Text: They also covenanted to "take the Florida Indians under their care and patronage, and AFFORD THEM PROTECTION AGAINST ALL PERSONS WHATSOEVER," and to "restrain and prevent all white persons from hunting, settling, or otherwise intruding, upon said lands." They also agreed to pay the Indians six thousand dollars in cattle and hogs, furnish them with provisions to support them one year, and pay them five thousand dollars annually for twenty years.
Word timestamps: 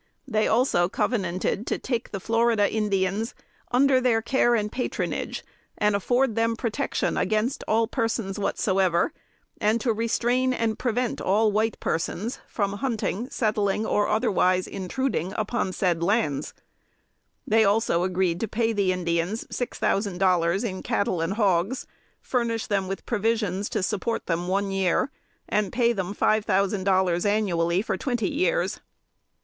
They 0.27 0.47
also 0.47 0.89
covenanted 0.89 1.67
to 1.67 1.77
"take 1.77 2.09
the 2.09 2.19
Florida 2.19 2.67
Indians 2.67 3.35
under 3.71 4.01
their 4.01 4.19
care 4.19 4.55
and 4.55 4.71
patronage, 4.71 5.45
and 5.77 5.95
AFFORD 5.95 6.33
THEM 6.33 6.55
PROTECTION 6.55 7.17
AGAINST 7.17 7.63
ALL 7.67 7.85
PERSONS 7.85 8.39
WHATSOEVER," 8.39 9.13
and 9.59 9.79
to 9.79 9.93
"restrain 9.93 10.53
and 10.55 10.79
prevent 10.79 11.21
all 11.21 11.51
white 11.51 11.79
persons 11.79 12.39
from 12.47 12.73
hunting, 12.79 13.29
settling, 13.29 13.85
or 13.85 14.07
otherwise 14.07 14.65
intruding, 14.65 15.33
upon 15.37 15.71
said 15.71 16.01
lands." 16.01 16.55
They 17.45 17.63
also 17.63 18.01
agreed 18.01 18.39
to 18.39 18.47
pay 18.47 18.73
the 18.73 18.91
Indians 18.91 19.45
six 19.55 19.77
thousand 19.77 20.17
dollars 20.17 20.63
in 20.63 20.81
cattle 20.81 21.21
and 21.21 21.33
hogs, 21.33 21.85
furnish 22.23 22.65
them 22.65 22.87
with 22.87 23.05
provisions 23.05 23.69
to 23.69 23.83
support 23.83 24.25
them 24.25 24.47
one 24.47 24.71
year, 24.71 25.11
and 25.47 25.71
pay 25.71 25.93
them 25.93 26.15
five 26.15 26.43
thousand 26.43 26.85
dollars 26.85 27.23
annually 27.23 27.83
for 27.83 27.97
twenty 27.97 28.31
years. 28.31 28.79